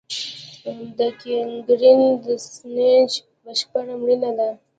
[0.97, 2.25] د ګینګرین د
[2.73, 3.11] نسج
[3.43, 4.49] بشپړ مړینه ده.